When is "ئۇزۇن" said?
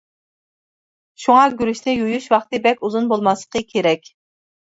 2.89-3.11